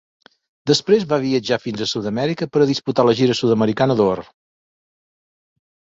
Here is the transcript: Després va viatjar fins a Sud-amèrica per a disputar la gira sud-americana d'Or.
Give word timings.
Després 0.69 1.03
va 1.11 1.19
viatjar 1.25 1.59
fins 1.65 1.83
a 1.85 1.89
Sud-amèrica 1.91 2.49
per 2.55 2.63
a 2.65 2.69
disputar 2.71 3.07
la 3.09 3.15
gira 3.21 3.39
sud-americana 3.41 3.99
d'Or. 4.01 4.23